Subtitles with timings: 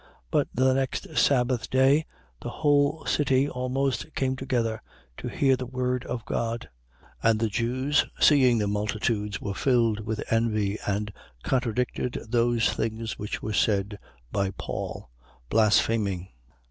[0.01, 0.07] 13:44.
[0.31, 2.05] But the next sabbath day,
[2.41, 4.81] the whole city almost came together,
[5.17, 6.69] to hear the word of God.
[7.23, 7.29] 13:45.
[7.29, 13.43] And the Jews, seeing the multitudes, were filled with envy and contradicted those things which
[13.43, 13.99] were said
[14.31, 15.11] by Paul,
[15.49, 16.29] blaspheming.